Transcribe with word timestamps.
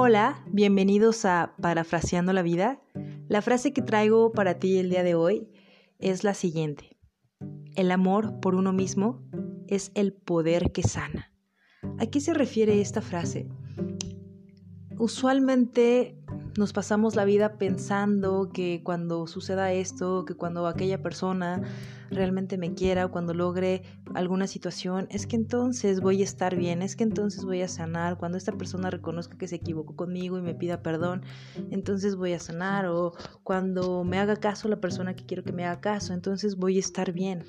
Hola, 0.00 0.44
bienvenidos 0.46 1.24
a 1.24 1.56
Parafraseando 1.60 2.32
la 2.32 2.42
Vida. 2.42 2.80
La 3.26 3.42
frase 3.42 3.72
que 3.72 3.82
traigo 3.82 4.30
para 4.30 4.60
ti 4.60 4.78
el 4.78 4.90
día 4.90 5.02
de 5.02 5.16
hoy 5.16 5.50
es 5.98 6.22
la 6.22 6.34
siguiente. 6.34 6.96
El 7.74 7.90
amor 7.90 8.38
por 8.38 8.54
uno 8.54 8.72
mismo 8.72 9.28
es 9.66 9.90
el 9.96 10.12
poder 10.12 10.70
que 10.70 10.84
sana. 10.84 11.32
¿A 11.98 12.06
qué 12.06 12.20
se 12.20 12.32
refiere 12.32 12.80
esta 12.80 13.02
frase? 13.02 13.48
Usualmente 14.98 16.17
nos 16.58 16.72
pasamos 16.72 17.14
la 17.14 17.24
vida 17.24 17.56
pensando 17.56 18.50
que 18.52 18.82
cuando 18.82 19.28
suceda 19.28 19.72
esto, 19.72 20.24
que 20.24 20.34
cuando 20.34 20.66
aquella 20.66 21.00
persona 21.00 21.62
realmente 22.10 22.58
me 22.58 22.74
quiera 22.74 23.06
o 23.06 23.12
cuando 23.12 23.32
logre 23.32 23.84
alguna 24.12 24.48
situación, 24.48 25.06
es 25.08 25.28
que 25.28 25.36
entonces 25.36 26.00
voy 26.00 26.20
a 26.20 26.24
estar 26.24 26.56
bien, 26.56 26.82
es 26.82 26.96
que 26.96 27.04
entonces 27.04 27.44
voy 27.44 27.62
a 27.62 27.68
sanar, 27.68 28.18
cuando 28.18 28.36
esta 28.36 28.50
persona 28.50 28.90
reconozca 28.90 29.38
que 29.38 29.46
se 29.46 29.54
equivocó 29.54 29.94
conmigo 29.94 30.36
y 30.36 30.42
me 30.42 30.52
pida 30.52 30.82
perdón, 30.82 31.22
entonces 31.70 32.16
voy 32.16 32.32
a 32.32 32.40
sanar 32.40 32.86
o 32.86 33.12
cuando 33.44 34.02
me 34.02 34.18
haga 34.18 34.34
caso 34.34 34.68
la 34.68 34.80
persona 34.80 35.14
que 35.14 35.26
quiero 35.26 35.44
que 35.44 35.52
me 35.52 35.64
haga 35.64 35.80
caso, 35.80 36.12
entonces 36.12 36.56
voy 36.56 36.76
a 36.78 36.80
estar 36.80 37.12
bien. 37.12 37.44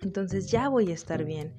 Entonces 0.00 0.48
ya 0.48 0.68
voy 0.68 0.92
a 0.92 0.94
estar 0.94 1.24
bien. 1.24 1.54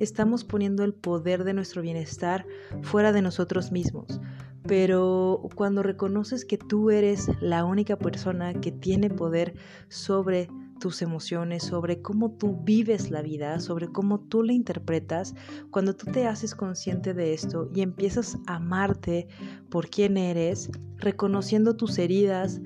Estamos 0.00 0.42
poniendo 0.42 0.82
el 0.82 0.94
poder 0.94 1.44
de 1.44 1.54
nuestro 1.54 1.80
bienestar 1.80 2.44
fuera 2.82 3.12
de 3.12 3.22
nosotros 3.22 3.70
mismos 3.70 4.20
pero 4.66 5.42
cuando 5.54 5.82
reconoces 5.82 6.44
que 6.44 6.58
tú 6.58 6.90
eres 6.90 7.28
la 7.40 7.64
única 7.64 7.96
persona 7.96 8.54
que 8.54 8.72
tiene 8.72 9.10
poder 9.10 9.54
sobre 9.88 10.48
tus 10.80 11.02
emociones, 11.02 11.62
sobre 11.62 12.02
cómo 12.02 12.32
tú 12.32 12.58
vives 12.62 13.10
la 13.10 13.22
vida, 13.22 13.60
sobre 13.60 13.88
cómo 13.88 14.20
tú 14.20 14.42
la 14.42 14.52
interpretas, 14.52 15.34
cuando 15.70 15.94
tú 15.94 16.10
te 16.10 16.26
haces 16.26 16.54
consciente 16.54 17.14
de 17.14 17.32
esto 17.32 17.70
y 17.74 17.82
empiezas 17.82 18.38
a 18.46 18.56
amarte 18.56 19.28
por 19.70 19.88
quien 19.88 20.16
eres, 20.16 20.70
reconociendo 20.96 21.76
tus 21.76 21.98
heridas 21.98 22.60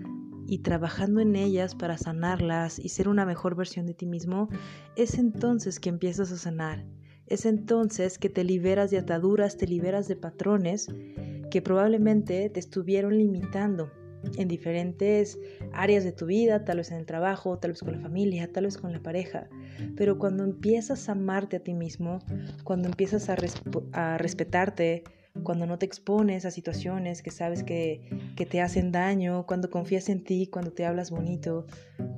y 0.46 0.58
trabajando 0.58 1.20
en 1.20 1.36
ellas 1.36 1.74
para 1.74 1.98
sanarlas 1.98 2.78
y 2.78 2.88
ser 2.88 3.08
una 3.08 3.27
mejor 3.27 3.55
versión 3.55 3.86
de 3.86 3.94
ti 3.94 4.06
mismo, 4.06 4.48
es 4.96 5.18
entonces 5.18 5.78
que 5.78 5.90
empiezas 5.90 6.33
a 6.33 6.38
sanar. 6.38 6.86
Es 7.27 7.44
entonces 7.44 8.18
que 8.18 8.30
te 8.30 8.42
liberas 8.42 8.90
de 8.90 8.98
ataduras, 8.98 9.58
te 9.58 9.66
liberas 9.66 10.08
de 10.08 10.16
patrones 10.16 10.88
que 11.50 11.62
probablemente 11.62 12.48
te 12.50 12.60
estuvieron 12.60 13.16
limitando 13.16 13.91
en 14.36 14.48
diferentes 14.48 15.38
áreas 15.72 16.05
de 16.05 16.12
tu 16.12 16.27
vida, 16.27 16.64
tal 16.64 16.78
vez 16.78 16.90
en 16.90 16.98
el 16.98 17.06
trabajo, 17.06 17.58
tal 17.58 17.72
vez 17.72 17.80
con 17.80 17.92
la 17.92 18.00
familia, 18.00 18.50
tal 18.52 18.64
vez 18.64 18.77
con 18.77 18.92
la 18.92 19.00
pareja. 19.00 19.48
Pero 19.96 20.18
cuando 20.18 20.44
empiezas 20.44 21.08
a 21.08 21.12
amarte 21.12 21.56
a 21.56 21.60
ti 21.60 21.74
mismo, 21.74 22.18
cuando 22.64 22.88
empiezas 22.88 23.28
a, 23.30 23.36
a 23.92 24.18
respetarte, 24.18 25.05
cuando 25.42 25.66
no 25.66 25.78
te 25.78 25.86
expones 25.86 26.44
a 26.44 26.50
situaciones 26.50 27.22
que 27.22 27.30
sabes 27.30 27.62
que, 27.62 28.02
que, 28.36 28.46
te 28.46 28.60
hacen 28.60 28.92
daño, 28.92 29.46
cuando 29.46 29.70
confías 29.70 30.08
en 30.08 30.24
ti, 30.24 30.46
cuando 30.46 30.72
te 30.72 30.84
hablas 30.84 31.10
bonito, 31.10 31.66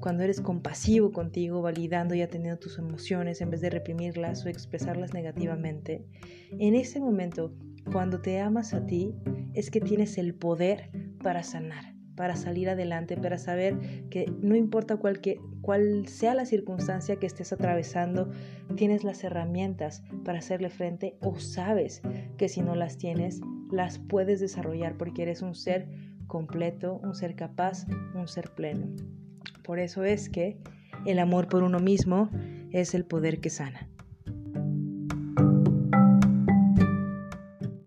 cuando 0.01 0.23
eres 0.23 0.41
compasivo 0.41 1.13
contigo, 1.13 1.63
validando 1.63 2.15
y 2.15 2.23
atendiendo 2.23 2.59
tus 2.59 2.79
emociones 2.79 3.41
en 3.41 3.51
vez 3.51 3.61
de 3.61 3.71
reprimirlas 3.71 4.45
o 4.45 4.49
expresarlas 4.49 5.13
negativamente, 5.13 6.05
en 6.53 6.75
ese 6.75 7.01
momento 7.01 7.53
cuando 7.93 8.21
te 8.21 8.41
amas 8.41 8.75
a 8.75 8.87
ti 8.87 9.15
es 9.55 9.71
que 9.71 9.81
tienes 9.81 10.19
el 10.19 10.35
poder 10.35 10.91
para 11.23 11.43
sanar, 11.43 11.95
para 12.21 12.37
salir 12.37 12.69
adelante, 12.69 13.17
para 13.17 13.39
saber 13.39 13.79
que 14.11 14.31
no 14.43 14.55
importa 14.55 14.99
cuál, 14.99 15.23
cuál 15.63 16.07
sea 16.07 16.35
la 16.35 16.45
circunstancia 16.45 17.17
que 17.17 17.25
estés 17.25 17.51
atravesando, 17.51 18.31
tienes 18.77 19.05
las 19.05 19.25
herramientas 19.25 20.03
para 20.23 20.41
hacerle 20.41 20.69
frente 20.69 21.17
o 21.23 21.41
sabes 21.41 22.03
que 22.37 22.51
si 22.51 22.61
no 22.61 22.75
las 22.75 22.99
tienes, 22.99 23.41
las 23.73 23.99
puedes 23.99 24.39
desarrollar 24.39 24.99
porque 24.99 25.23
eres 25.23 25.41
un 25.41 25.55
ser 25.55 25.89
completo, 26.27 27.01
un 27.03 27.15
ser 27.15 27.35
capaz, 27.37 27.87
un 28.15 28.29
ser 28.29 28.51
pleno. 28.51 28.87
Por 29.65 29.79
eso 29.79 30.05
es 30.05 30.29
que 30.29 30.59
el 31.07 31.21
amor 31.21 31.49
por 31.49 31.63
uno 31.63 31.81
mismo 31.81 32.29
es 32.71 32.93
el 32.93 33.07
poder 33.07 33.41
que 33.41 33.49
sana. 33.49 33.89